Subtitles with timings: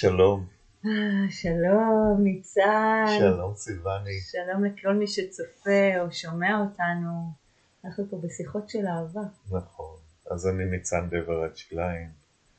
[0.00, 0.46] שלום.
[0.86, 0.90] אה,
[1.30, 3.06] שלום, ניצן.
[3.18, 4.20] שלום סיוני.
[4.20, 7.32] שלום לכל מי שצופה או שומע אותנו.
[7.84, 9.20] אנחנו פה בשיחות של אהבה.
[9.50, 9.96] נכון.
[10.30, 12.10] אז אני ניצן דברת קליין.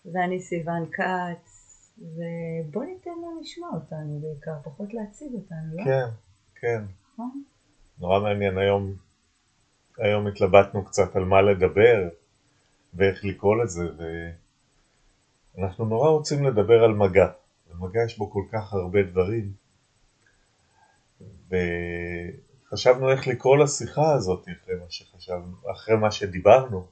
[0.06, 1.96] ואני סיוון כץ.
[1.98, 5.84] ובוא ניתן להם לשמוע אותנו בעיקר, פחות להציג אותנו, לא?
[5.84, 6.06] כן,
[6.56, 6.84] כן.
[7.14, 7.44] נכון?
[8.00, 8.58] נורא מעניין.
[8.58, 8.94] היום,
[9.98, 12.10] היום התלבטנו קצת על מה לדבר
[12.94, 13.84] ואיך לקרוא לזה,
[15.60, 17.28] ואנחנו נורא רוצים לדבר על מגע.
[17.70, 19.52] במגע יש בו כל כך הרבה דברים,
[21.50, 26.88] וחשבנו איך לקרוא לשיחה הזאת אחרי מה שחשבנו, אחרי מה שדיברנו.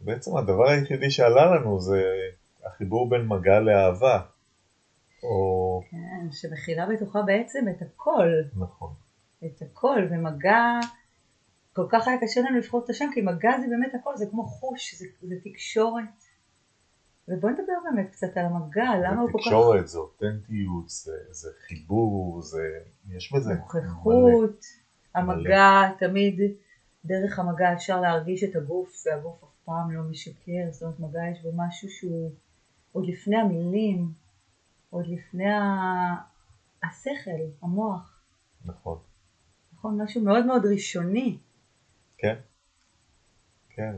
[0.00, 2.02] בעצם הדבר היחידי שעלה לנו זה
[2.64, 4.20] החיבור בין מגע לאהבה.
[5.22, 5.82] או...
[5.90, 8.28] כן, שמכילה בתוכה בעצם את הכל.
[8.56, 8.94] נכון.
[9.46, 10.80] את הכל, ומגע,
[11.72, 14.46] כל כך היה קשה לנו לבחור את השם, כי מגע זה באמת הכל, זה כמו
[14.46, 16.29] חוש, זה, זה תקשורת.
[17.30, 19.44] ובוא נדבר באמת קצת על המגע, למה הוא כל כך...
[19.44, 22.62] זה תקשורת, זה אותנטיות, זה, זה חיבור, זה...
[23.08, 24.64] יש בזה נוכחות,
[25.14, 26.40] המגע, תמיד
[27.04, 31.42] דרך המגע אפשר להרגיש את הגוף, והגוף אף פעם לא משקר, זאת אומרת מגע יש
[31.42, 32.32] בו משהו שהוא
[32.92, 34.12] עוד לפני המילים,
[34.90, 35.60] עוד לפני ה...
[36.82, 37.30] השכל,
[37.62, 38.20] המוח.
[38.64, 38.98] נכון.
[39.72, 41.38] נכון, משהו מאוד מאוד ראשוני.
[42.18, 42.34] כן,
[43.70, 43.94] כן,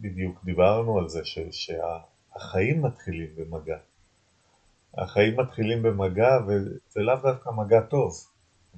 [0.00, 3.76] בדיוק דיברנו על זה ש, שהחיים מתחילים במגע.
[4.98, 8.12] החיים מתחילים במגע וזה לאו דווקא מגע טוב.
[8.12, 8.28] זאת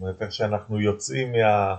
[0.00, 1.77] אומרת, איך שאנחנו יוצאים מה,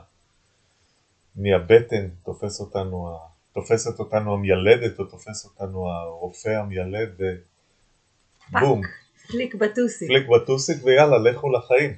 [1.36, 3.18] מהבטן, תופס אותנו,
[3.54, 8.82] תופסת אותנו המיילדת או תופס אותנו הרופא המיילד ובום.
[9.28, 10.08] פליק בטוסיק.
[10.08, 11.96] פליק בטוסיק ויאללה, לכו לחיים.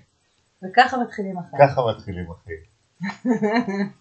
[0.64, 1.68] וככה מתחילים החיים.
[1.68, 3.92] ככה מתחילים החיים.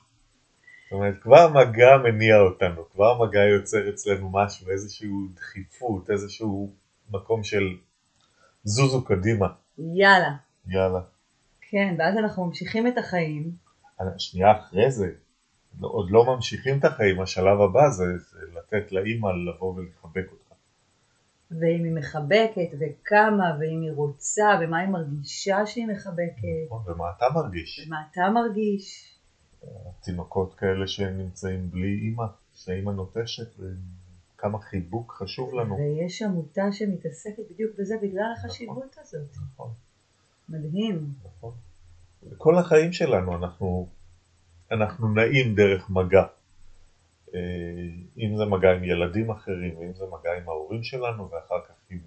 [0.90, 6.72] זאת אומרת, כבר מגע מניע אותנו, כבר מגע יוצר אצלנו משהו, איזושהי דחיפות, איזשהו
[7.10, 7.76] מקום של
[8.64, 9.46] זוזו קדימה.
[9.78, 10.36] יאללה.
[10.66, 11.00] יאללה.
[11.60, 13.50] כן, ואז אנחנו ממשיכים את החיים.
[14.18, 15.10] שנייה אחרי זה,
[15.80, 20.52] עוד לא ממשיכים את החיים, השלב הבא זה, זה לתת לאימא לבוא ולחבק אותך.
[21.50, 26.66] ואם היא מחבקת, וכמה, ואם היא רוצה, ומה היא מרגישה שהיא מחבקת.
[26.66, 27.86] נכון, ומה אתה מרגיש.
[27.86, 29.16] ומה אתה מרגיש.
[30.00, 35.76] תינוקות כאלה שנמצאים בלי אימא, שהאימא נוטשת, וכמה חיבוק חשוב לנו.
[35.76, 39.36] ויש עמותה שמתעסקת בדיוק בזה בגלל החשיבות נכון, הזאת.
[39.52, 39.70] נכון.
[40.48, 41.12] מדהים.
[41.24, 41.52] נכון.
[42.38, 43.88] כל החיים שלנו אנחנו,
[44.70, 46.22] אנחנו נעים דרך מגע.
[47.34, 47.40] אה,
[48.18, 51.98] אם זה מגע עם ילדים אחרים, ואם זה מגע עם ההורים שלנו, ואחר כך עם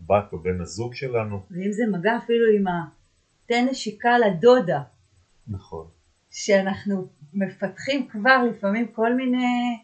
[0.00, 1.42] בת או בן הזוג שלנו.
[1.50, 4.82] ואם זה מגע אפילו עם התן נשיקה לדודה.
[5.48, 5.86] נכון.
[6.34, 9.78] שאנחנו מפתחים כבר לפעמים כל מיני,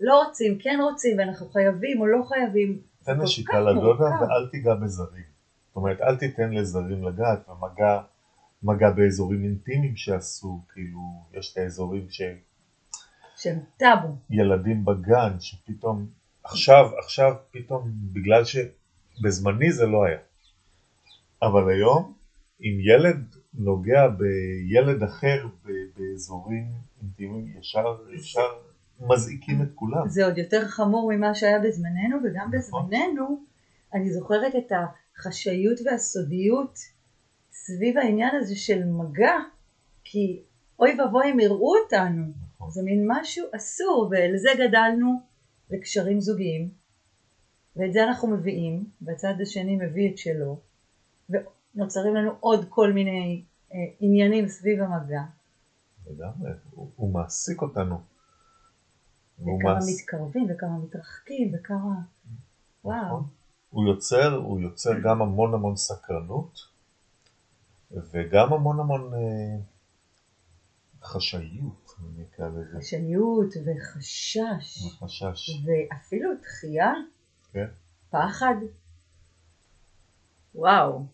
[0.00, 2.80] לא רוצים, כן רוצים, ואנחנו חייבים או לא חייבים.
[3.04, 5.22] תן נשיקה לדודה ואל תיגע בזרים.
[5.68, 8.00] זאת אומרת, אל תיתן לזרים לגעת, ומגע
[8.62, 11.00] מגע באזורים אינטימיים שעשו, כאילו,
[11.34, 12.22] יש את האזורים ש...
[13.36, 14.16] שהם טאבו.
[14.30, 16.06] ילדים בגן, שפתאום,
[16.44, 20.18] עכשיו, עכשיו פתאום, בגלל שבזמני זה לא היה.
[21.42, 22.14] אבל היום,
[22.60, 25.46] אם ילד נוגע בילד אחר
[26.16, 26.72] באזורים
[27.02, 28.48] אינטימיים, ישר, ישר
[29.00, 30.08] מזעיקים את כולם.
[30.08, 32.86] זה עוד יותר חמור ממה שהיה בזמננו, וגם נכון.
[32.86, 33.44] בזמננו
[33.94, 36.78] אני זוכרת את החשאיות והסודיות
[37.52, 39.34] סביב העניין הזה של מגע,
[40.04, 40.42] כי
[40.78, 42.24] אוי ואבוי הם יראו אותנו,
[42.54, 42.70] נכון.
[42.70, 45.20] זה מין משהו אסור, ולזה גדלנו
[45.70, 46.70] לקשרים זוגיים,
[47.76, 50.60] ואת זה אנחנו מביאים, והצד השני מביא את שלו,
[51.74, 55.20] נוצרים לנו עוד כל מיני אה, עניינים סביב המגע.
[56.06, 58.00] לגמרי, הוא, הוא מעסיק אותנו.
[59.38, 60.00] וכמה מס...
[60.00, 62.00] מתקרבים וכמה מתרחקים וכמה...
[62.84, 62.92] נכון.
[62.92, 63.22] וואו.
[63.70, 66.58] הוא יוצר, הוא יוצר גם המון המון סקרנות
[67.90, 69.58] וגם המון המון אה,
[71.02, 72.78] חשאיות, אני אקרא לזה.
[72.78, 74.86] חשאיות וחשש.
[74.86, 75.64] וחשש.
[75.64, 76.92] ואפילו דחייה.
[77.52, 77.66] כן.
[78.10, 78.54] פחד.
[80.54, 81.06] וואו.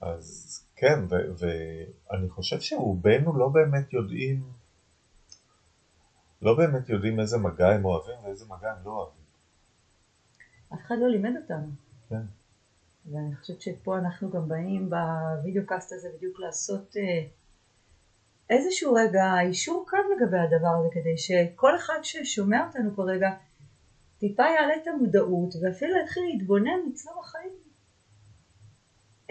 [0.00, 0.98] אז כן,
[1.38, 4.42] ואני חושב שרובנו לא באמת יודעים,
[6.42, 9.24] לא באמת יודעים איזה מגע הם אוהבים ואיזה מגע הם לא אוהבים.
[10.74, 11.66] אף אחד לא לימד אותנו.
[12.08, 12.22] כן.
[13.12, 17.26] ואני חושבת שפה אנחנו גם באים בווידאו קאסט הזה בדיוק לעשות אה,
[18.50, 23.30] איזשהו רגע אישור קו לגבי הדבר הזה כדי שכל אחד ששומע אותנו כרגע
[24.18, 27.65] טיפה יעלה את המודעות ואפילו יתחיל להתבונן אצלו בחיים אה,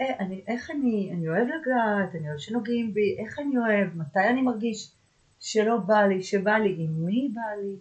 [0.00, 4.42] אני, איך אני, אני אוהב לגעת, אני אוהב שנוגעים בי, איך אני אוהב, מתי אני
[4.42, 4.92] מרגיש
[5.40, 7.76] שלא בא לי, שבא לי, עם מי בא לי,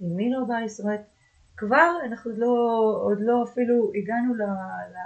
[0.00, 1.00] עם מי לא בא לי, זאת אומרת,
[1.56, 2.46] כבר אנחנו עוד לא,
[3.02, 4.42] עוד לא אפילו הגענו ל...
[4.42, 4.96] ל...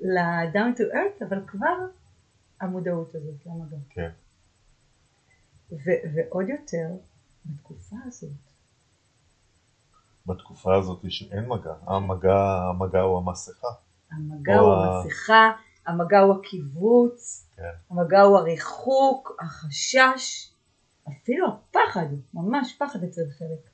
[0.00, 1.86] ל-down to earth, אבל כבר
[2.60, 3.76] המודעות הזאת למגע.
[3.90, 4.10] כן.
[5.72, 6.88] ו- ועוד יותר,
[7.46, 8.30] בתקופה הזאת.
[10.26, 13.68] בתקופה הזאת שאין מגע, המגע, המגע הוא המסכה.
[14.12, 15.50] המגע הוא המסכה,
[15.86, 17.62] המגע הוא הקיבוץ, כן.
[17.90, 20.50] המגע הוא הריחוק, החשש,
[21.08, 23.70] אפילו הפחד, ממש פחד אצל חלק.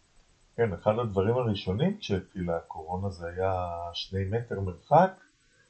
[0.57, 3.53] כן, אחד הדברים הראשונים כשהתחילה הקורונה זה היה
[3.93, 5.11] שני מטר מרחק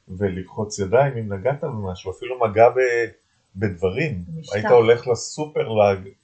[0.07, 2.75] וללחוץ ידיים אם נגעת במשהו, אפילו מגע ב,
[3.55, 4.25] בדברים.
[4.25, 4.55] במשטח.
[4.55, 5.67] היית הולך לסופר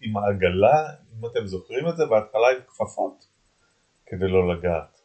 [0.02, 3.28] עם העגלה, אם אתם זוכרים את זה, בהתחלה עם כפפות
[4.06, 5.02] כדי לא לגעת.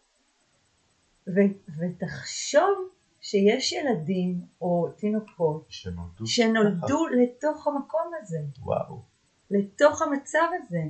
[1.29, 2.89] ו- ותחשוב
[3.31, 9.03] שיש ילדים או תינוקות שנולדו שנולדו לתוך המקום הזה, וואו.
[9.51, 10.83] לתוך המצב הזה.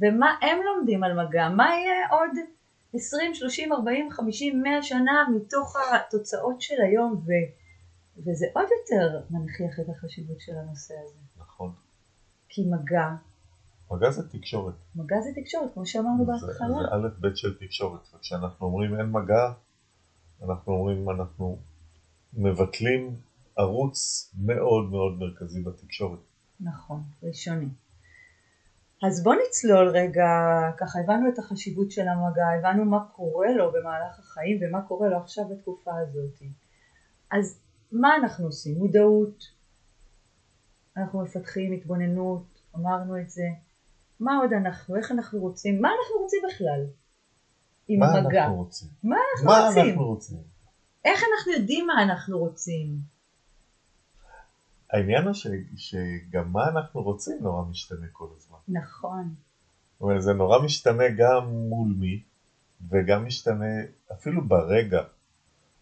[0.00, 1.48] ומה הם לומדים על מגע?
[1.48, 2.30] מה יהיה עוד
[2.94, 7.12] 20, 30, 40, 50, 100 שנה מתוך התוצאות של היום?
[7.12, 7.30] ו...
[8.16, 11.18] וזה עוד יותר מנכיח את החשיבות של הנושא הזה.
[11.36, 11.72] נכון.
[12.48, 13.08] כי מגע,
[13.90, 14.74] מגע זה תקשורת.
[14.96, 16.68] מגע זה תקשורת, כמו שאמרנו בהתחלה.
[16.68, 18.00] זה א' ב' של תקשורת.
[18.14, 19.52] וכשאנחנו אומרים אין מגע,
[20.42, 21.58] אנחנו אומרים אנחנו
[22.36, 23.16] מבטלים
[23.56, 26.18] ערוץ מאוד מאוד מרכזי בתקשורת.
[26.60, 27.68] נכון, ראשוני.
[29.06, 30.24] אז בוא נצלול רגע,
[30.78, 35.16] ככה הבנו את החשיבות של המגע, הבנו מה קורה לו במהלך החיים ומה קורה לו
[35.18, 36.42] עכשיו בתקופה הזאת.
[37.32, 37.60] אז
[37.92, 38.78] מה אנחנו עושים?
[38.78, 39.44] מודעות,
[40.96, 43.46] אנחנו מפתחים התבוננות, אמרנו את זה.
[44.20, 46.86] מה עוד אנחנו, איך אנחנו רוצים, מה אנחנו רוצים בכלל
[47.88, 48.42] עם מה המגע?
[48.42, 48.88] אנחנו רוצים?
[49.02, 49.88] מה אנחנו מה רוצים?
[49.88, 50.53] אנחנו רוצים?
[51.04, 52.98] איך אנחנו יודעים מה אנחנו רוצים?
[54.92, 55.46] העניין הוא ש,
[55.76, 58.58] שגם מה אנחנו רוצים נורא משתנה כל הזמן.
[58.68, 59.34] נכון,
[59.92, 62.22] זאת אומרת, זה נורא משתנה גם מול מי,
[62.90, 63.74] וגם משתנה
[64.12, 65.02] אפילו ברגע.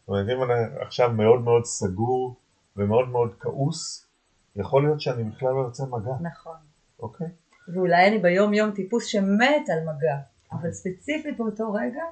[0.01, 2.37] זאת אומרת, אם אני עכשיו מאוד מאוד סגור
[2.77, 4.07] ומאוד מאוד כעוס,
[4.57, 6.57] יכול להיות שאני בכלל לא יוצא מגע, נכון.
[7.01, 7.27] אוקיי?
[7.75, 10.19] ואולי אני ביום יום טיפוס שמת על מגע,
[10.53, 12.03] אבל ספציפית באותו רגע,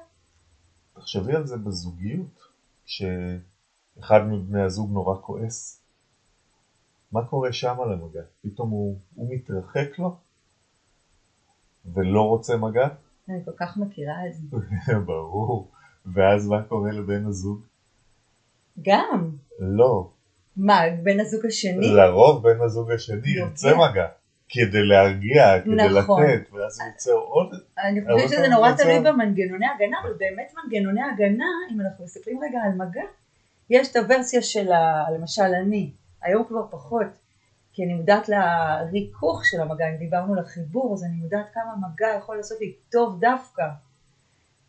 [0.93, 2.50] תחשבי על זה בזוגיות,
[2.85, 5.81] כשאחד מבני הזוג נורא כועס,
[7.11, 8.21] מה קורה שם על המגע?
[8.41, 10.15] פתאום הוא, הוא מתרחק לו
[11.93, 12.87] ולא רוצה מגע?
[13.29, 14.57] אני כל כך מכירה את זה.
[15.07, 15.71] ברור.
[16.05, 17.61] ואז מה קורה לבן הזוג?
[18.81, 20.09] גם, לא.
[20.57, 21.87] מה, בן הזוג השני?
[21.95, 23.79] לרוב בן הזוג השני ירצה יודע.
[23.91, 24.07] מגע.
[24.53, 26.23] כדי להרגיע, כדי נכון.
[26.23, 27.47] לתת, ואז הוא יוצר עוד...
[27.83, 32.59] אני חושבת שזה נורא תלוי במנגנוני הגנה, אבל באמת מנגנוני הגנה, אם אנחנו מסתכלים רגע
[32.63, 33.03] על מגע,
[33.69, 35.05] יש את הוורסיה של ה...
[35.15, 37.07] למשל אני, היום כבר פחות,
[37.73, 42.37] כי אני מודעת לריכוך של המגע, אם דיברנו לחיבור, אז אני מודעת כמה מגע יכול
[42.37, 43.63] לעשות לי טוב דווקא,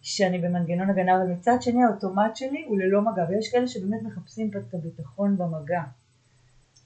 [0.02, 4.50] שאני במנגנון הגנה, אבל מצד שני האוטומט שלי הוא ללא מגע, ויש כאלה שבאמת מחפשים
[4.50, 5.82] את הביטחון במגע.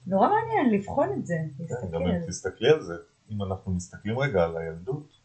[0.07, 1.87] נורא מעניין לבחון את זה, כן, להסתכל.
[1.91, 2.93] גם אם תסתכלי על זה,
[3.31, 5.17] אם אנחנו מסתכלים רגע על הילדות,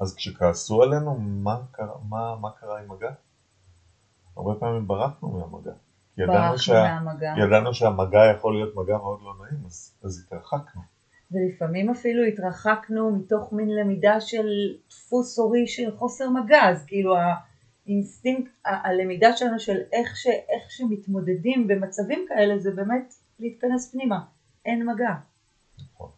[0.00, 3.10] אז כשכעסו עלינו, מה קרה, מה, מה קרה עם מגע?
[4.36, 5.72] הרבה פעמים ברחנו מהמגע.
[6.14, 7.34] כי ידענו, ברחנו שה, מהמגע.
[7.38, 10.82] ידענו שהמגע יכול להיות מגע מאוד לא נעים, אז, אז התרחקנו.
[11.30, 14.46] ולפעמים אפילו התרחקנו מתוך מין למידה של
[14.90, 17.16] דפוס הורי של חוסר מגע, אז כאילו
[17.88, 24.20] האינסטינקט, הלמידה שלנו של איך, ש, איך שמתמודדים במצבים כאלה זה באמת להתכנס פנימה,
[24.66, 25.12] אין מגע.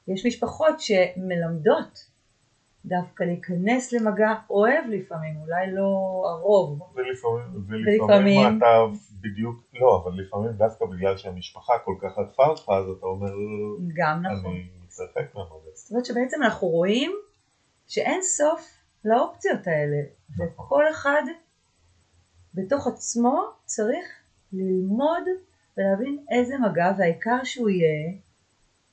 [0.09, 2.11] יש משפחות שמלמדות
[2.85, 5.89] דווקא להיכנס למגע, אוהב לפעמים, אולי לא
[6.31, 8.67] הרוב, ולפעמים, ולפעמים- ולפעמים אתה
[9.21, 13.31] בדיוק, לא, אבל לפעמים דווקא בגלל שהמשפחה כל כך עטפה אותך, אז אתה אומר,
[13.97, 14.51] גם נכון.
[14.53, 15.71] אני מתרחק מהמגע.
[15.75, 17.13] זאת אומרת שבעצם אנחנו רואים
[17.89, 18.71] שאין סוף
[19.05, 19.97] לאופציות האלה,
[20.31, 20.47] נכון.
[20.47, 21.23] וכל אחד
[22.55, 24.07] בתוך עצמו צריך
[24.53, 25.23] ללמוד
[25.77, 28.13] ולהבין איזה מגע, והעיקר שהוא יהיה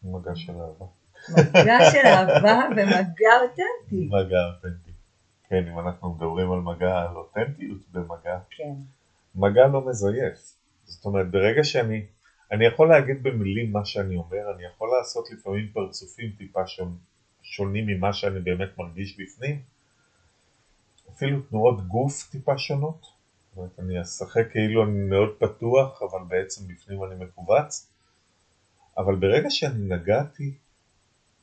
[0.04, 0.86] מגע של אהבה.
[1.30, 4.10] מגע של אהבה ומגע אותנטי.
[4.12, 4.92] מגע אותנטי.
[5.50, 8.74] כן, אם אנחנו מדברים על מגע, על אותנטיות במגע, כן,
[9.36, 10.56] מגע לא מזייף.
[10.84, 12.06] זאת אומרת, ברגע שאני,
[12.52, 16.98] אני יכול להגיד במילים מה שאני אומר, אני יכול לעשות לפעמים פרצופים טיפה שון,
[17.42, 19.62] שונים ממה שאני באמת מרגיש בפנים,
[21.10, 23.17] אפילו תנועות גוף טיפה שונות.
[23.58, 27.92] זאת אומרת, אני אשחק כאילו אני מאוד פתוח, אבל בעצם בפנים אני מכווץ.
[28.98, 30.54] אבל ברגע שאני נגעתי,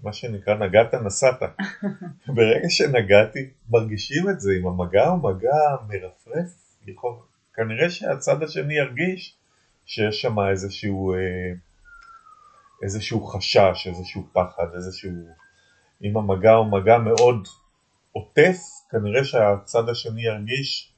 [0.01, 1.43] מה שנקרא נגעת נסעת.
[2.37, 7.15] ברגע שנגעתי, מרגישים את זה, אם המגע הוא מגע מרפרף, יכול,
[7.55, 9.37] כנראה שהצד השני ירגיש
[9.87, 11.53] שיש שם איזשהו, אה,
[12.83, 15.11] איזשהו חשש, איזשהו פחד, איזשהו...
[16.03, 17.49] אם המגע הוא מגע מאוד
[18.13, 18.59] עוטף
[18.91, 20.94] כנראה שהצד השני ירגיש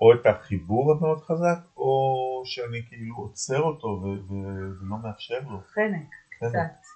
[0.00, 5.60] או את החיבור המאוד חזק, או שאני כאילו עוצר אותו ולא מאפשר לו.
[5.60, 6.08] חנק.
[6.30, 6.90] קצת.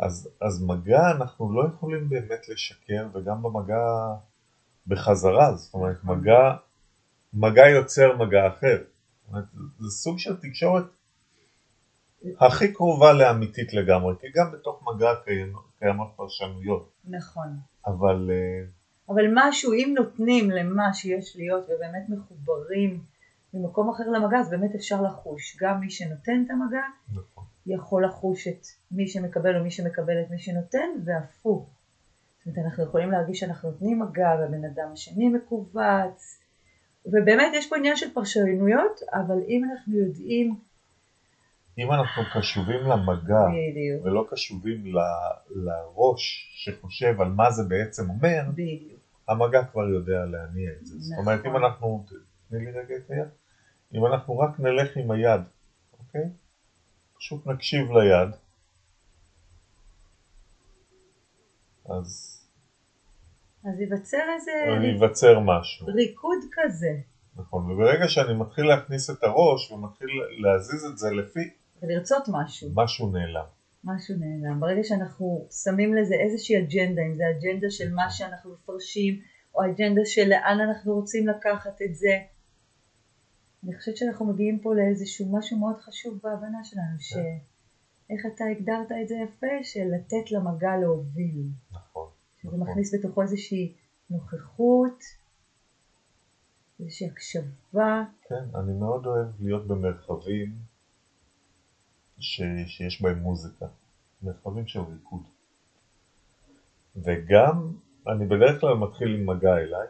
[0.00, 3.84] אז, אז מגע אנחנו לא יכולים באמת לשקר, וגם במגע
[4.86, 6.18] בחזרה, זאת אומרת, נכון.
[6.18, 6.56] מגע,
[7.34, 8.76] מגע יוצר מגע אחר.
[8.78, 9.44] זאת אומרת,
[9.78, 10.84] זה סוג של תקשורת
[12.40, 15.14] הכי קרובה לאמיתית לגמרי, כי גם בתוך מגע
[15.78, 17.56] קיימות, פרשנויות, נכון.
[17.86, 18.64] אבל אה,
[19.14, 23.00] אבל משהו, אם נותנים למה שיש להיות ובאמת מחוברים
[23.54, 25.56] ממקום אחר למגע, אז באמת אפשר לחוש.
[25.60, 26.82] גם מי שנותן את המגע
[27.14, 27.44] נכון.
[27.66, 31.70] יכול לחוש את מי שמקבל או מי שמקבל את מי שנותן, והפוך.
[32.38, 36.40] זאת אומרת, אנחנו יכולים להרגיש שאנחנו נותנים מגע והבן אדם השני מכווץ,
[37.06, 40.56] ובאמת יש פה עניין של פרשנויות, אבל אם אנחנו יודעים
[41.78, 44.98] אם אנחנו קשובים למגע בדיוק, ולא קשובים ל-
[45.50, 50.94] לראש שחושב על מה זה בעצם אומר, בדיוק, המגע כבר יודע להניע את זה.
[50.98, 51.64] זאת אומרת, אם נכון.
[51.64, 52.06] אנחנו,
[52.48, 53.28] תני לי רגע את היד,
[53.94, 55.40] אם אנחנו רק נלך עם היד,
[55.98, 56.30] אוקיי?
[57.18, 58.28] פשוט נקשיב ליד,
[61.84, 62.38] אז
[63.64, 64.50] אז ייווצר איזה
[64.86, 67.00] ייווצר משהו, ריקוד כזה,
[67.36, 71.50] נכון, וברגע שאני מתחיל להכניס את הראש ומתחיל להזיז את זה לפי,
[71.82, 72.68] ולרצות משהו.
[72.74, 73.44] משהו נעלם.
[73.84, 74.60] משהו נעלם.
[74.60, 79.20] ברגע שאנחנו שמים לזה איזושהי אג'נדה, אם זה אג'נדה של מה שאנחנו מפרשים,
[79.54, 82.18] או אג'נדה של לאן אנחנו רוצים לקחת את זה,
[83.64, 89.08] אני חושבת שאנחנו מגיעים פה לאיזשהו משהו מאוד חשוב בהבנה שלנו, שאיך אתה הגדרת את
[89.08, 91.46] זה יפה, של לתת למגע להוביל.
[91.72, 92.08] נכון.
[92.38, 92.60] שזה נכון.
[92.60, 93.72] מכניס בתוכו איזושהי
[94.10, 94.98] נוכחות,
[96.80, 100.71] איזושהי הקשבה, כן, אני מאוד אוהב להיות במרחבים
[102.22, 102.42] ש...
[102.66, 103.66] שיש בהם מוזיקה,
[104.22, 105.22] מרחבים של ריקוד.
[106.96, 107.72] וגם,
[108.08, 109.88] אני בדרך כלל מתחיל עם מגע אליי,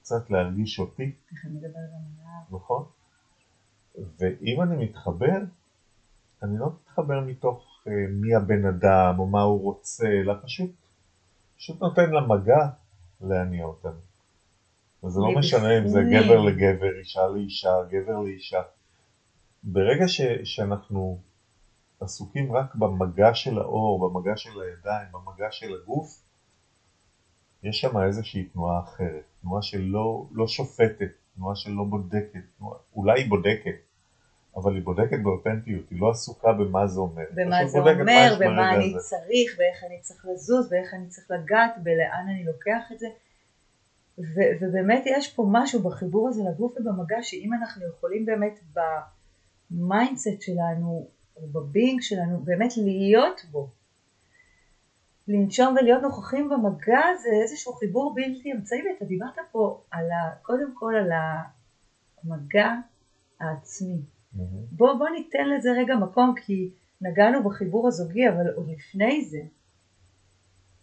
[0.00, 1.12] קצת להרגיש אותי,
[2.50, 2.84] נכון?
[4.18, 5.38] ואם אני מתחבר,
[6.42, 10.70] אני לא מתחבר מתוך אה, מי הבן אדם או מה הוא רוצה, אלא פשוט,
[11.56, 12.68] פשוט נותן למגע
[13.20, 14.00] להניע אותנו.
[15.04, 16.00] וזה לא משנה אם זה.
[16.12, 18.62] גבר לגבר, אישה לאישה, גבר לאישה.
[19.62, 21.20] ברגע ש, שאנחנו
[22.00, 26.22] עסוקים רק במגע של האור, במגע של הידיים, במגע של הגוף,
[27.62, 33.28] יש שם איזושהי תנועה אחרת, תנועה שלא לא שופטת, תנועה שלא בודקת, תנועה, אולי היא
[33.28, 33.74] בודקת,
[34.56, 37.24] אבל היא בודקת באותנטיות, היא לא עסוקה במה זה אומר.
[37.34, 38.98] במה זה אומר, במה אני הזה.
[38.98, 43.06] צריך, ואיך אני צריך לזוז, ואיך אני צריך לגעת, ולאן אני לוקח את זה.
[44.18, 48.60] ו- ובאמת יש פה משהו בחיבור הזה לגוף ובמגע, שאם אנחנו יכולים באמת
[49.70, 51.08] ב mindset שלנו,
[51.52, 53.70] ב being שלנו, באמת להיות בו,
[55.28, 60.74] לנשום ולהיות נוכחים במגע זה איזשהו חיבור בלתי אמצעי, ואתה דיברת פה על ה, קודם
[60.74, 61.10] כל על
[62.24, 62.74] המגע
[63.40, 64.02] העצמי.
[64.32, 64.64] מהמם.
[64.72, 66.70] בוא, בוא ניתן לזה רגע מקום כי
[67.00, 69.40] נגענו בחיבור הזוגי אבל עוד לפני זה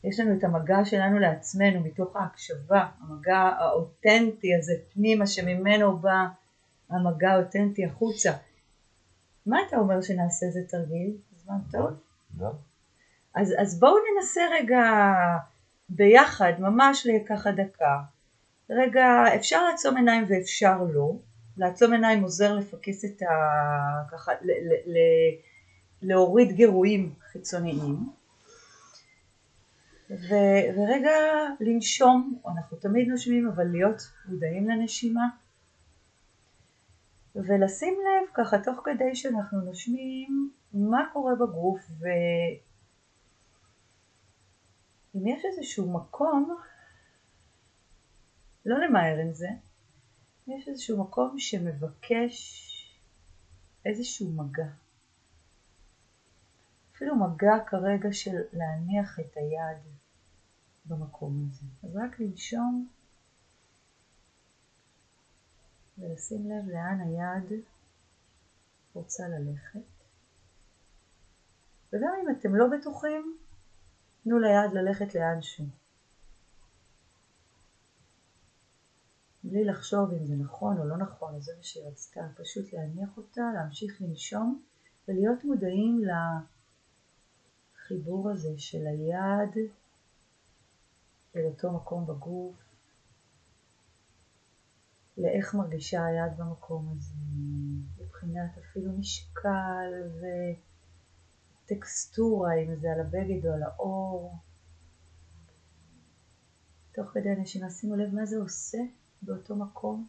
[0.04, 6.26] יש לנו את המגע שלנו לעצמנו מתוך ההקשבה, המגע האותנטי הזה פנימה שממנו בא
[6.90, 8.32] המגע האותנטי החוצה.
[9.48, 11.18] מה אתה אומר שנעשה איזה תרגיל?
[11.36, 11.90] זמן טוב?
[12.38, 12.52] גם?
[13.36, 14.82] אז, אז בואו ננסה רגע
[15.90, 18.00] ביחד, ממש לככה דקה.
[18.70, 21.16] רגע, אפשר לעצום עיניים ואפשר לא.
[21.58, 23.26] לעצום עיניים עוזר לפקס את ה...
[24.12, 24.98] ככה, ל, ל, ל,
[26.02, 28.10] להוריד גירויים חיצוניים.
[30.10, 30.36] ו,
[30.76, 31.16] ורגע
[31.60, 35.28] לנשום, אנחנו תמיד נושמים, אבל להיות מודעים לנשימה.
[37.46, 41.92] ולשים לב ככה תוך כדי שאנחנו נושמים מה קורה בגוף
[45.14, 46.58] ואם יש איזשהו מקום,
[48.66, 49.48] לא למהר עם זה,
[50.48, 52.38] יש איזשהו מקום שמבקש
[53.86, 54.68] איזשהו מגע.
[56.96, 59.84] אפילו מגע כרגע של להניח את היד
[60.86, 61.66] במקום הזה.
[61.84, 62.88] אז רק לנשום
[65.98, 67.62] ולשים לב לאן היד
[68.94, 69.80] רוצה ללכת.
[71.94, 73.38] וגם אם אתם לא בטוחים,
[74.24, 75.66] תנו ליד ללכת לאנשהו.
[79.44, 83.18] בלי לחשוב אם זה נכון או לא נכון, אז זה מה שהיא רצתה, פשוט להניח
[83.18, 84.64] אותה, להמשיך לנשום
[85.08, 86.02] ולהיות מודעים
[87.76, 89.70] לחיבור הזה של היד
[91.36, 92.67] אל אותו מקום בגוף,
[95.18, 97.16] לאיך מרגישה היד במקום הזה,
[97.98, 99.92] מבחינת אפילו משקל
[101.64, 104.38] וטקסטורה, אם זה על הבגד או על האור.
[106.94, 108.78] תוך כדי הנשימה שימו לב מה זה עושה
[109.22, 110.08] באותו מקום.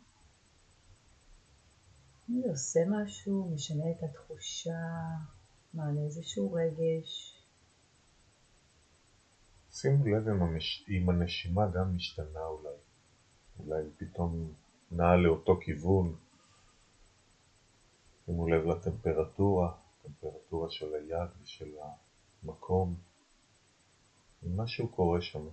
[2.30, 4.80] אם זה עושה משהו, משנה את התחושה,
[5.74, 7.42] מעלה איזשהו רגש.
[9.70, 10.84] שימו לב אם.
[10.88, 12.76] אם הנשימה גם משתנה אולי.
[13.58, 14.54] אולי פתאום
[14.90, 16.16] נעה לאותו כיוון.
[18.26, 21.76] שימו לב לטמפרטורה, טמפרטורה של היד ושל
[22.42, 22.94] המקום.
[24.42, 25.48] משהו קורה שם.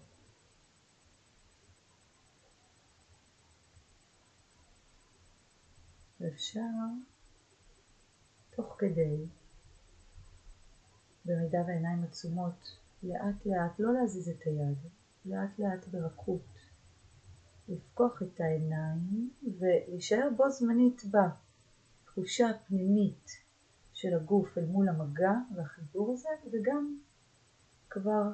[6.19, 6.59] ואפשר
[8.55, 9.25] תוך כדי,
[11.25, 14.77] במידה והעיניים עצומות, לאט לאט, לא להזיז את היד,
[15.25, 16.54] לאט לאט ברכות,
[17.69, 19.29] לפקוח את העיניים
[19.59, 23.29] ולהישאר בו זמנית בתחושה הפנימית
[23.93, 26.99] של הגוף אל מול המגע והחיבור הזה, וגם
[27.89, 28.31] כבר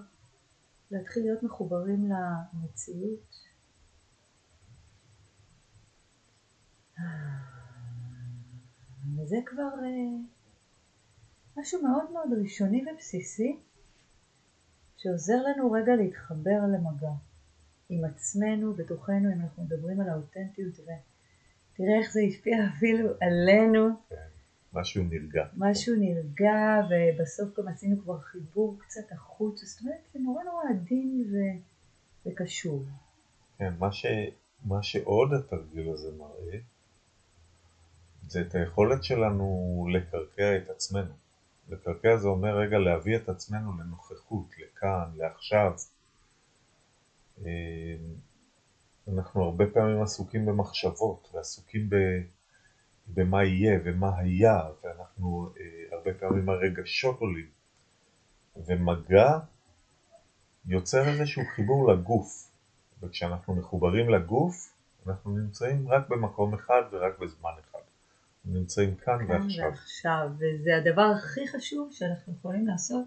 [0.91, 3.51] להתחיל להיות מחוברים למציאות.
[9.17, 10.17] וזה כבר אה,
[11.57, 13.59] משהו מאוד מאוד ראשוני ובסיסי
[14.97, 17.11] שעוזר לנו רגע להתחבר למגע
[17.91, 23.89] עם עצמנו, בתוכנו, אם אנחנו מדברים על האותנטיות ותראה איך זה השפיע אפילו עלינו.
[24.09, 24.15] כן,
[24.73, 25.45] משהו נרגע.
[25.57, 31.25] משהו נרגע ובסוף גם עשינו כבר חיבור קצת החוץ, זאת אומרת זה נורא נורא עדין
[31.31, 31.35] ו...
[32.25, 32.85] וקשור.
[33.57, 34.05] כן, מה, ש...
[34.65, 36.59] מה שעוד התרגיל הזה מראה
[38.27, 41.13] זה את היכולת שלנו לקרקע את עצמנו.
[41.69, 45.73] לקרקע זה אומר רגע להביא את עצמנו לנוכחות, לכאן, לעכשיו.
[47.45, 47.95] אה,
[49.13, 51.95] אנחנו הרבה פעמים עסוקים במחשבות ועסוקים ב,
[53.07, 57.49] במה יהיה ומה היה, ואנחנו אה, הרבה פעמים הרגשות עולים.
[58.65, 59.39] ומגע
[60.65, 62.51] יוצר איזשהו חיבור לגוף,
[63.01, 64.73] וכשאנחנו מחוברים לגוף,
[65.07, 67.79] אנחנו נמצאים רק במקום אחד ורק בזמן אחד.
[68.45, 69.65] נמצאים כאן, כאן ועכשיו.
[69.65, 73.05] ועכשיו, וזה הדבר הכי חשוב שאנחנו יכולים לעשות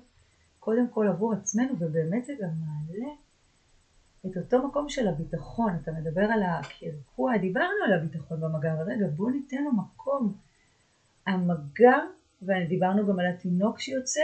[0.60, 3.12] קודם כל עבור עצמנו, ובאמת זה גם מעלה
[4.26, 5.78] את אותו מקום של הביטחון.
[5.82, 10.36] אתה מדבר על הקרקוע, דיברנו על הביטחון במגע, אבל רגע בוא ניתן לו מקום.
[11.26, 11.96] המגע,
[12.42, 14.20] ודיברנו גם על התינוק שיוצא,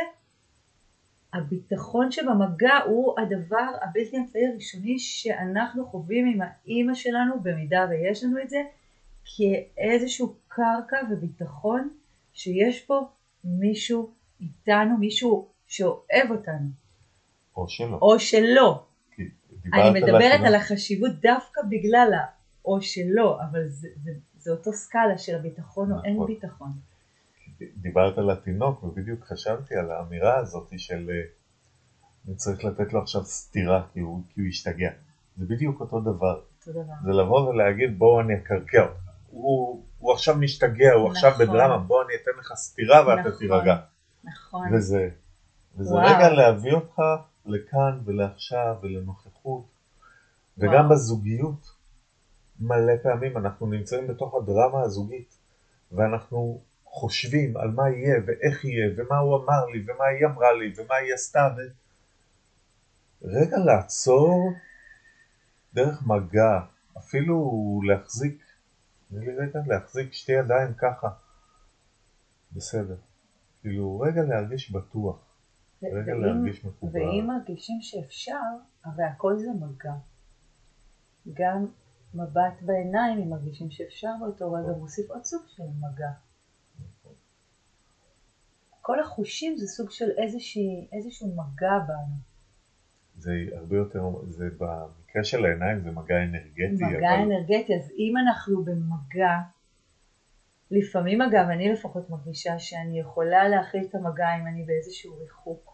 [1.32, 8.42] הביטחון שבמגע הוא הדבר הבלתי אמצעי הראשוני שאנחנו חווים עם האימא שלנו, במידה ויש לנו
[8.42, 8.58] את זה,
[9.24, 11.88] כאיזשהו קרקע וביטחון
[12.32, 13.08] שיש פה
[13.44, 14.10] מישהו
[14.40, 16.68] איתנו, מישהו שאוהב אותנו.
[17.56, 17.98] או שלא.
[18.02, 18.84] או שלא.
[19.75, 25.37] אני מדברת על החשיבות דווקא בגלל האו שלא, אבל זה, זה, זה אותו סקאלה של
[25.37, 25.99] הביטחון נכון.
[25.99, 26.27] או אין נכון.
[26.27, 26.73] ביטחון.
[27.77, 31.23] דיברת על התינוק ובדיוק חשבתי על האמירה הזאת של אה,
[32.27, 34.90] אני צריך לתת לו עכשיו סטירה כי הוא, כי הוא השתגע.
[35.37, 36.40] זה בדיוק אותו דבר.
[36.61, 36.94] אותו דבר.
[37.05, 39.11] זה לבוא ולהגיד בואו אני אקרקע אותך.
[39.31, 41.16] הוא, הוא עכשיו משתגע, הוא נכון.
[41.16, 43.77] עכשיו בדרמה, בוא אני אתן לך סטירה ואתה נכון, תירגע.
[44.25, 44.75] נכון.
[44.75, 45.09] וזה,
[45.77, 47.03] וזה רגע להביא אותך
[47.46, 49.64] לכאן ולעכשיו ולנוכחות, וואו.
[50.59, 51.76] וגם בזוגיות,
[52.61, 55.38] מלא פעמים אנחנו נמצאים בתוך הדרמה הזוגית,
[55.92, 60.72] ואנחנו חושבים על מה יהיה ואיך יהיה ומה הוא אמר לי ומה היא אמרה לי
[60.76, 61.61] ומה היא עשתה ו...
[63.22, 64.53] רגע לעצור
[65.74, 66.61] דרך מגע,
[66.98, 68.42] אפילו להחזיק
[69.11, 71.09] תני לי רגע להחזיק שתי ידיים ככה.
[72.53, 72.96] בסדר.
[73.61, 75.29] כאילו, רגע להרגיש בטוח.
[75.82, 76.98] רגע ואם, להרגיש מחובר.
[76.98, 78.40] ואם מרגישים שאפשר,
[78.84, 79.94] הרי הכל זה מגע.
[81.32, 81.66] גם
[82.14, 86.10] מבט בעיניים, אם מרגישים שאפשר באותו רגע, מוסיף עוד סוג של מגע.
[88.80, 92.14] כל החושים זה סוג של איזושהי, איזשהו מגע בנו.
[93.16, 96.84] זה הרבה יותר, זה במקרה של העיניים זה מגע אנרגטי.
[96.84, 97.22] מגע אבל...
[97.22, 99.38] אנרגטי, אז אם אנחנו במגע,
[100.70, 105.69] לפעמים אגב, אני לפחות מרגישה שאני יכולה להכיל את המגע אם אני באיזשהו ריחוק.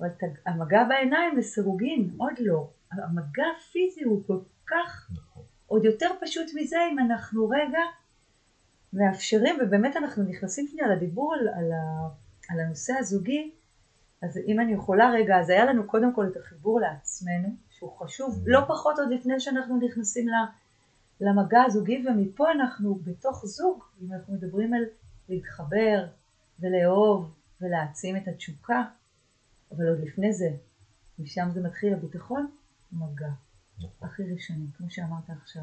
[0.00, 0.08] אבל
[0.46, 2.68] המגע בעיניים לסירוגין, עוד לא.
[2.92, 5.42] המגע הפיזי הוא כל כך, נכון.
[5.66, 7.80] עוד יותר פשוט מזה אם אנחנו רגע
[8.92, 11.72] מאפשרים, ובאמת אנחנו נכנסים שנייה לדיבור על, על,
[12.50, 13.50] על הנושא הזוגי,
[14.22, 18.34] אז אם אני יכולה רגע, אז היה לנו קודם כל את החיבור לעצמנו, שהוא חשוב
[18.34, 18.50] mm-hmm.
[18.50, 20.26] לא פחות עוד לפני שאנחנו נכנסים
[21.20, 24.82] למגע הזוגי, ומפה אנחנו בתוך זוג, אם אנחנו מדברים על
[25.28, 26.06] להתחבר
[26.60, 28.82] ולאהוב ולהעצים את התשוקה,
[29.70, 30.50] אבל עוד לפני זה,
[31.18, 32.46] משם זה מתחיל הביטחון,
[32.92, 33.28] מגע.
[33.78, 34.08] נכון.
[34.08, 35.62] הכי ראשוני, כמו שאמרת עכשיו.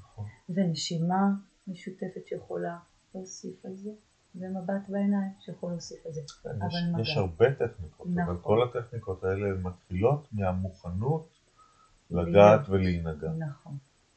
[0.00, 0.26] נכון.
[0.48, 1.30] ונשימה
[1.66, 2.78] משותפת שיכולה
[3.14, 3.90] להוסיף על זה.
[4.34, 6.20] ומבט בעיניים שיכול להוסיף את זה.
[6.42, 8.18] כן, יש, יש הרבה טכניקות, נכון.
[8.18, 11.28] אבל כל הטכניקות האלה מתחילות מהמוכנות
[12.10, 12.68] לגעת.
[12.68, 13.30] ולהינגע.
[13.38, 13.76] נכון,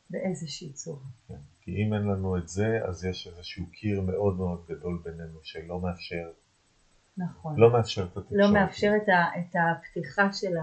[0.09, 1.05] באיזושהי צורה.
[1.27, 1.37] כן.
[1.61, 5.79] כי אם אין לנו את זה, אז יש איזשהו קיר מאוד מאוד גדול בינינו שלא
[5.79, 6.31] מאפשר,
[7.17, 7.55] נכון.
[7.59, 8.41] לא מאפשר את התקשורת.
[8.41, 10.53] לא מאפשר את, ה, את הפתיחה של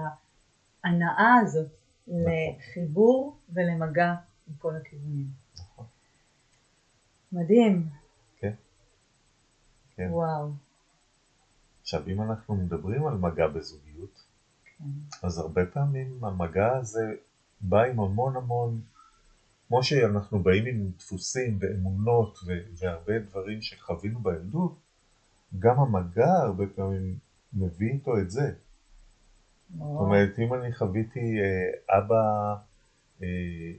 [0.85, 1.69] ההנאה הזאת
[2.07, 2.23] נכון.
[2.23, 4.15] לחיבור ולמגע
[4.49, 5.27] מכל הכיוונים.
[5.59, 5.87] נכון.
[7.33, 7.89] מדהים.
[8.37, 8.53] כן.
[9.97, 10.09] כן.
[10.11, 10.51] וואו.
[11.83, 14.25] עכשיו, אם אנחנו מדברים על מגע בזוגיות,
[14.65, 14.85] כן.
[15.23, 17.15] אז הרבה פעמים המגע הזה
[17.61, 18.81] בא עם המון המון,
[19.69, 22.39] כמו שאנחנו באים עם דפוסים ואמונות
[22.79, 24.82] והרבה דברים שחווינו בילדות,
[25.59, 27.19] גם המגע הרבה פעמים
[27.53, 28.53] מביא איתו את זה.
[29.79, 32.55] זאת אומרת, אם אני חוויתי אה, אבא,
[33.23, 33.73] אה,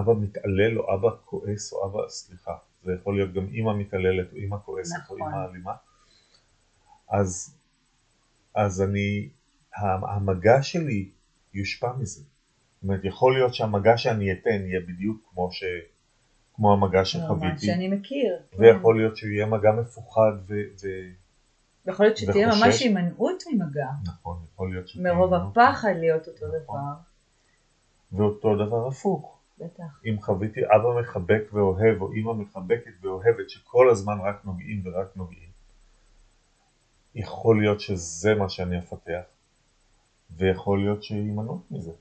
[0.00, 4.36] אבא מתעלל או אבא כועס או אבא, סליחה, זה יכול להיות גם אימא מתעללת או
[4.36, 5.20] אימא כועסת נכון.
[5.20, 5.72] או אימא אלימה,
[7.08, 7.58] אז,
[8.54, 9.28] אז אני,
[9.76, 11.10] המגע שלי
[11.54, 12.22] יושפע מזה.
[12.22, 15.64] זאת אומרת, יכול להיות שהמגע שאני אתן יהיה בדיוק כמו, ש,
[16.54, 18.38] כמו המגע שחוויתי, שאני מכיר.
[18.50, 18.56] כן.
[18.62, 20.54] ויכול להיות שהוא יהיה מגע מפוחד ו...
[20.82, 20.86] ו...
[21.86, 22.62] יכול להיות שתהיה וחושש.
[22.62, 25.56] ממש הימנעות ממגע, נכון, יכול להיות שתהיה מרוב הימנעות.
[25.56, 26.60] הפחד להיות אותו נכון.
[26.62, 26.94] דבר.
[28.12, 29.38] ואותו דבר הפוך.
[29.58, 30.00] בטח.
[30.06, 35.48] אם חוויתי אבא מחבק ואוהב, או אמא מחבקת ואוהבת, שכל הזמן רק נוגעים ורק נוגעים,
[37.14, 39.22] יכול להיות שזה מה שאני אפתח,
[40.36, 41.92] ויכול להיות שהימנעות מזה.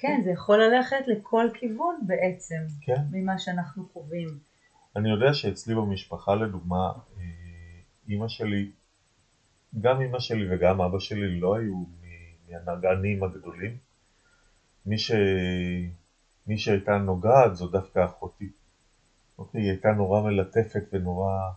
[0.00, 3.02] כן, זה יכול ללכת לכל כיוון בעצם, כן.
[3.12, 4.28] ממה שאנחנו חווים.
[4.96, 7.22] אני יודע שאצלי במשפחה לדוגמה, אה,
[8.08, 8.70] אימא שלי,
[9.80, 11.84] גם אימא שלי וגם אבא שלי לא היו
[12.48, 13.76] מהנגנים הגדולים.
[14.86, 15.12] מי, ש...
[16.46, 18.50] מי שהייתה נוגעת זו דווקא אחותי.
[19.38, 21.50] אוקיי, היא הייתה נורא מלטפת ונורא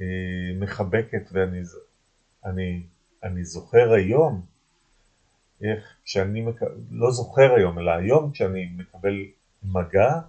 [0.00, 0.06] אה,
[0.60, 1.62] מחבקת, ואני
[2.44, 2.82] אני,
[3.22, 4.55] אני זוכר היום
[5.62, 6.60] איך כשאני, מק...
[6.90, 9.24] לא זוכר היום, אלא היום כשאני מקבל
[9.62, 10.20] מגע,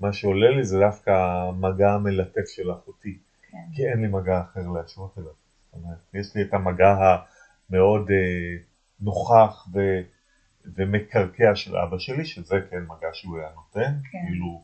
[0.00, 3.18] מה שעולה לי זה דווקא המגע המלטף של אחותי,
[3.50, 3.58] כן.
[3.74, 5.32] כי אין לי מגע אחר להשוות אליו.
[5.72, 6.96] זאת אומרת, יש לי את המגע
[7.70, 8.56] המאוד אה,
[9.00, 9.78] נוכח ו,
[10.76, 14.18] ומקרקע של אבא שלי, שזה כן מגע שהוא היה נותן, כן.
[14.26, 14.62] כאילו,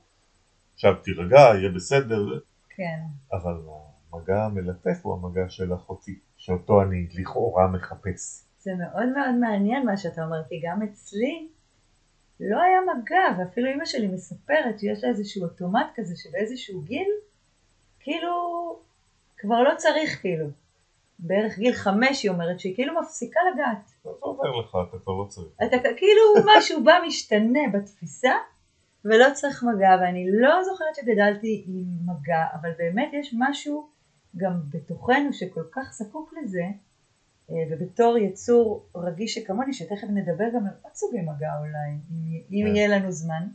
[0.74, 3.00] עכשיו תירגע, יהיה בסדר, כן.
[3.32, 3.60] אבל
[4.12, 8.43] המגע המלטף הוא המגע של אחותי, שאותו אני לכאורה מחפש.
[8.64, 11.48] זה מאוד מאוד מעניין מה שאתה אומר, כי גם אצלי
[12.40, 17.08] לא היה מגע, ואפילו אימא שלי מספרת שיש לה איזשהו אוטומט כזה שבאיזשהו גיל,
[18.00, 18.32] כאילו,
[19.36, 20.46] כבר לא צריך כאילו.
[21.18, 23.88] בערך גיל חמש היא אומרת שהיא כאילו מפסיקה לגעת.
[24.02, 25.48] זה עובר לך, אתה כבר לא צריך.
[25.64, 26.22] אתה כאילו
[26.56, 28.32] משהו בא משתנה בתפיסה
[29.04, 33.88] ולא צריך מגע ואני לא זוכרת שגדלתי עם מגע אבל באמת יש משהו
[34.36, 36.64] גם בתוכנו שכל כך זקוק לזה
[37.48, 42.76] ובתור יצור רגיש שכמוני שתכף נדבר גם על עוד סוגי מגע אולי אם, אם כן.
[42.76, 43.46] יהיה לנו זמן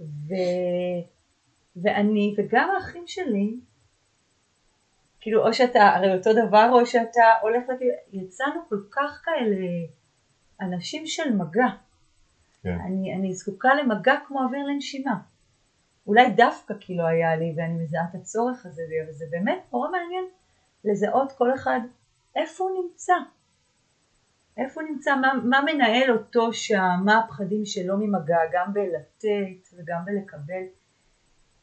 [0.00, 0.34] ו...
[1.76, 3.56] ואני וגם האחים שלי
[5.20, 7.64] כאילו או שאתה הרי אותו דבר או שאתה הולך
[8.12, 9.66] יצאנו כל כך כאלה
[10.60, 11.68] אנשים של מגע
[12.62, 12.78] כן.
[12.86, 15.20] אני, אני זקוקה למגע כמו אוויר לנשימה.
[16.06, 19.90] אולי דווקא כי לא היה לי ואני מזהה את הצורך הזה, אבל זה באמת נורא
[19.90, 20.24] מעניין
[20.84, 21.80] לזהות כל אחד
[22.36, 23.14] איפה הוא נמצא.
[24.56, 30.04] איפה הוא נמצא, מה, מה מנהל אותו שם, מה הפחדים שלו ממגע, גם בלתת וגם
[30.04, 30.62] בלקבל.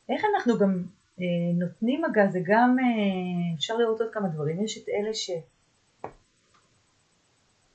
[0.09, 0.83] איך אנחנו גם
[1.19, 5.31] אה, נותנים מגע, זה גם, אה, אפשר לראות עוד כמה דברים, יש את אלה ש...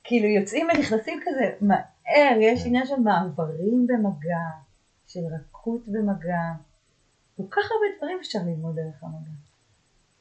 [0.03, 2.67] כאילו יוצאים ונכנסים כזה מהר, יש כן.
[2.67, 4.45] עניין של מעברים במגע,
[5.07, 6.41] של רכות במגע,
[7.37, 9.31] כל כך הרבה דברים אפשר ללמוד דרך המגע.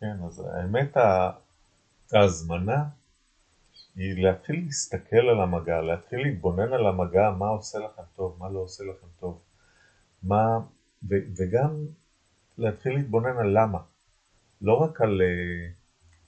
[0.00, 0.96] כן, אז האמת
[2.14, 2.84] ההזמנה
[3.96, 8.58] היא להתחיל להסתכל על המגע, להתחיל להתבונן על המגע, מה עושה לכם טוב, מה לא
[8.58, 9.40] עושה לכם טוב,
[10.22, 10.58] מה,
[11.08, 11.86] ו, וגם
[12.58, 13.78] להתחיל להתבונן על למה,
[14.60, 15.72] לא רק על, אה,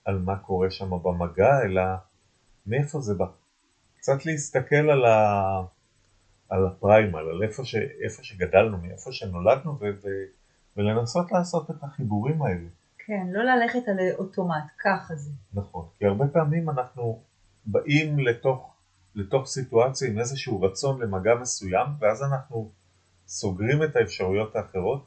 [0.04, 1.82] על מה קורה שם במגע, אלא
[2.66, 3.26] מאיפה זה בא.
[3.98, 5.60] קצת להסתכל על, ה,
[6.48, 10.08] על הפריימל, על איפה, ש, איפה שגדלנו, מאיפה שנולדנו, ו, ו,
[10.76, 12.68] ולנסות לעשות את החיבורים האלה.
[13.06, 15.30] כן, לא ללכת על אוטומט, ככה זה.
[15.54, 17.22] נכון, כי הרבה פעמים אנחנו
[17.66, 18.74] באים לתוך,
[19.14, 22.70] לתוך סיטואציה עם איזשהו רצון למגע מסוים, ואז אנחנו
[23.26, 25.06] סוגרים את האפשרויות האחרות,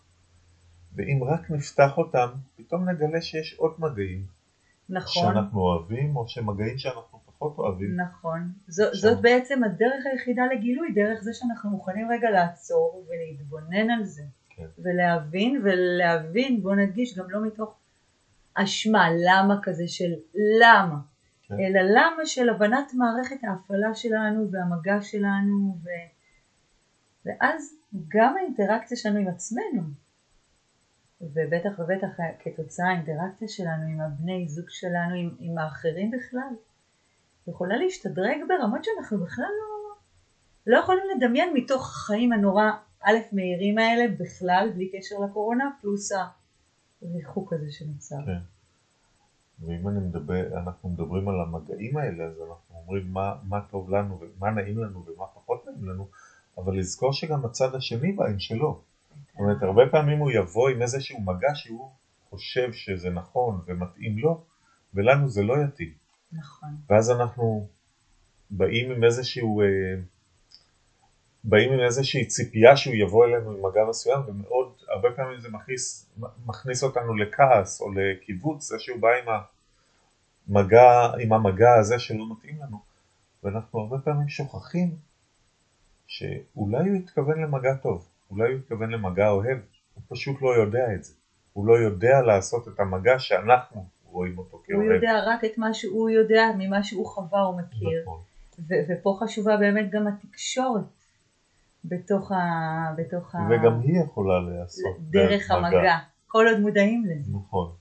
[0.96, 4.26] ואם רק נפתח אותם, פתאום נגלה שיש עוד מגעים
[4.90, 8.02] נכון, שאנחנו אוהבים, או שמגעים שאנחנו פחות אוהבים.
[8.02, 8.52] נכון.
[8.68, 9.00] זו, שם.
[9.00, 14.24] זאת בעצם הדרך היחידה לגילוי, דרך זה שאנחנו מוכנים רגע לעצור ולהתבונן על זה.
[14.50, 14.68] כן.
[14.78, 17.76] ולהבין, ולהבין, בוא נדגיש, גם לא מתוך
[18.64, 20.14] אשמה, למה כזה של
[20.62, 20.96] למה.
[21.44, 21.56] כן.
[21.56, 25.88] אלא למה של הבנת מערכת ההפעלה שלנו והמגע שלנו, ו...
[27.26, 27.76] ואז
[28.08, 29.82] גם האינטראקציה שלנו עם עצמנו,
[31.22, 32.08] ובטח ובטח
[32.40, 36.56] כתוצאה האינטראקציה שלנו עם הבני זוג שלנו, עם, עם האחרים בכלל,
[37.48, 39.96] יכולה להשתדרג ברמות שאנחנו בכלל לא,
[40.68, 42.72] לא יכולים לדמיין מתוך החיים הנורא
[43.04, 46.12] א' מהירים האלה בכלל, בלי קשר לקורונה, פלוס
[47.02, 48.26] הריחוק הזה שנוצר.
[48.26, 48.40] כן.
[49.60, 54.20] ואם אני מדבר, אנחנו מדברים על המגעים האלה, אז אנחנו אומרים מה, מה טוב לנו
[54.20, 56.08] ומה נעים לנו ומה פחות נעים לנו,
[56.58, 58.82] אבל לזכור שגם הצד השני בעין שלו.
[59.28, 61.90] זאת אומרת, הרבה פעמים הוא יבוא עם איזשהו מגע שהוא
[62.30, 64.44] חושב שזה נכון ומתאים לו,
[64.94, 65.94] ולנו זה לא יתאים.
[66.32, 66.70] נכון.
[66.90, 67.68] ואז אנחנו
[68.50, 69.66] באים עם איזשהו, אה,
[71.44, 74.67] באים עם איזושהי ציפייה שהוא יבוא אלינו עם מגע מסוים, ומאוד,
[74.98, 76.10] הרבה פעמים זה מכניס,
[76.46, 79.42] מכניס אותנו לכעס או לקיבוץ, זה שהוא בא עם
[80.50, 82.78] המגע, עם המגע הזה שלא מתאים לנו,
[83.44, 84.96] ואנחנו הרבה פעמים שוכחים
[86.08, 89.58] שאולי הוא התכוון למגע טוב, אולי הוא התכוון למגע אוהב,
[89.94, 91.14] הוא פשוט לא יודע את זה.
[91.54, 94.82] הוא לא יודע לעשות את המגע שאנחנו רואים אותו כאוהב.
[94.82, 98.02] הוא יודע רק את מה שהוא יודע, ממה שהוא חווה או מכיר.
[98.02, 98.20] נכון.
[98.60, 100.97] ו- ופה חשובה באמת גם התקשורת
[101.88, 102.36] בתוך ה...
[102.98, 103.38] בתוך ה...
[103.50, 105.98] וגם היא יכולה להיעשות דרך המגע,
[106.28, 107.32] כל עוד מודעים לזה.
[107.38, 107.72] נכון.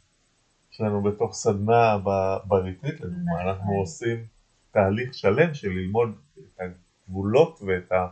[0.72, 1.98] יש לנו בתוך סדנה
[2.44, 3.48] בריטריט לדוגמה, נכון.
[3.48, 4.26] אנחנו עושים
[4.70, 8.06] תהליך שלם של ללמוד את הגבולות ואת, ה,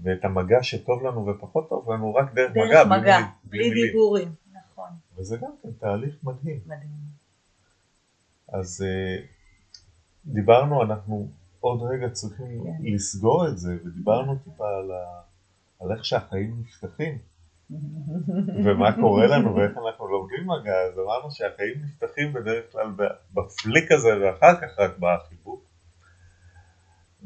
[0.00, 3.86] ואת המגע שטוב לנו ופחות טוב לנו רק דרך, דרך מגע, מגע, בלי, בלי בלי.
[3.86, 4.28] דיבורים.
[4.52, 6.60] נכון, וזה גם כן תהליך מדהים.
[6.66, 7.06] מדהים.
[8.48, 9.24] אז אה,
[10.26, 11.28] דיברנו, אנחנו
[11.60, 12.94] עוד רגע צריכים כן.
[12.94, 15.20] לסגור את זה, ודיברנו טיפה על, ה,
[15.80, 17.18] על איך שהחיים נפתחים,
[18.64, 22.86] ומה קורה לנו ואיך אנחנו לומדים מגע, אז אמרנו שהחיים נפתחים בדרך כלל
[23.34, 25.64] בפליק הזה ואחר כך רק בא החיבוק.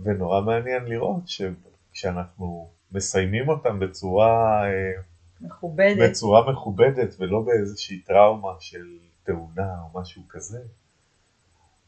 [0.03, 5.03] ונורא מעניין לראות שכשאנחנו מסיימים אותם בצורה, אה,
[5.41, 6.11] מכובדת.
[6.11, 10.59] בצורה מכובדת ולא באיזושהי טראומה של תאונה או משהו כזה,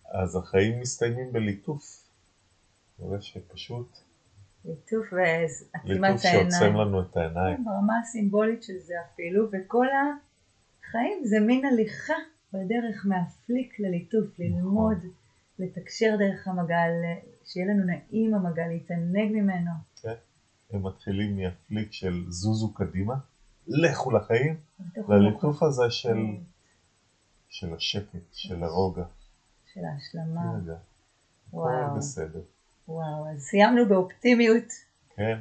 [0.05, 2.02] אז החיים מסתיימים בליטוף.
[2.99, 3.99] זה שפשוט
[4.65, 6.77] ליטוף ועצימת ליטוף שעוצם העיניים.
[6.77, 7.65] לנו את העיניים.
[7.65, 9.87] ברמה הסימבולית של זה אפילו, וכל
[10.81, 12.15] החיים זה מין הליכה
[12.53, 14.99] בדרך מהפליק לליטוף, ללמוד,
[15.59, 19.71] לתקשר דרך המגע, ל- שיהיה לנו נעים המגע, להתענג ממנו.
[20.71, 23.15] הם מתחילים מהפליק של זוזו קדימה,
[23.69, 24.57] לכו לחיים,
[25.09, 26.43] לליטוף הזה של, כן.
[27.49, 29.05] של השקט, של הרוגע.
[29.73, 30.41] של ההשלמה.
[30.63, 30.73] רגע,
[31.49, 32.41] הכל וואו, בסדר.
[32.89, 34.73] וואו, אז סיימנו באופטימיות,
[35.17, 35.39] כן,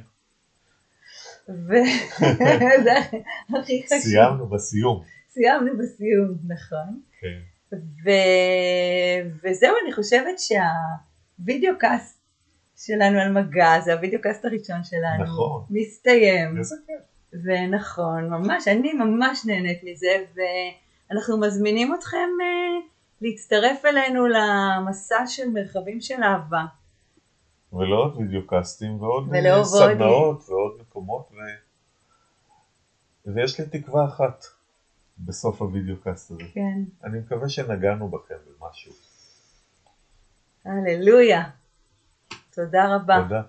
[1.48, 2.94] וזה
[3.58, 3.98] הכי חשוב.
[3.98, 5.02] סיימנו בסיום.
[5.28, 7.00] סיימנו בסיום, נכון.
[7.20, 7.38] כן.
[8.04, 8.10] ו...
[9.44, 12.20] וזהו, אני חושבת שה videocast
[12.76, 15.64] שלנו על מגע, זה ה videocast הראשון שלנו, נכון.
[15.70, 17.12] מסתיים, איזה כיף.
[17.44, 22.86] ונכון, ממש, אני ממש נהנית מזה, ואנחנו מזמינים אתכם אה,
[23.20, 26.64] להצטרף אלינו למסע של מרחבים של אהבה.
[27.72, 29.92] ולעוד videocast ים ועוד ולעוד אה, ועוד.
[29.92, 31.36] סדנאות ועוד מקומות ו...
[33.26, 34.44] ויש לי תקווה אחת
[35.18, 36.42] בסוף הוידאו קאסט הזה.
[36.52, 38.92] כן, אני מקווה שנגענו בכם במשהו.
[40.64, 41.42] הללויה.
[42.50, 43.22] תודה רבה.
[43.22, 43.42] תודה.